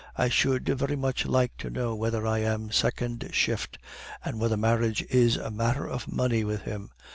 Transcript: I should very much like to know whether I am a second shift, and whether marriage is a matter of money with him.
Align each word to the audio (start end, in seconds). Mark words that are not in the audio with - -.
I 0.15 0.29
should 0.29 0.65
very 0.67 0.95
much 0.95 1.27
like 1.27 1.55
to 1.57 1.69
know 1.69 1.93
whether 1.93 2.25
I 2.25 2.39
am 2.39 2.69
a 2.69 2.73
second 2.73 3.29
shift, 3.33 3.77
and 4.25 4.39
whether 4.39 4.57
marriage 4.57 5.03
is 5.11 5.35
a 5.37 5.51
matter 5.51 5.87
of 5.87 6.11
money 6.11 6.43
with 6.43 6.63
him. 6.63 6.89